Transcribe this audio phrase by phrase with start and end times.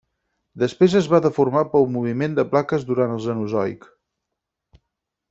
[0.61, 3.87] Després es va deformar pel moviment de plaques durant el Cenozoic.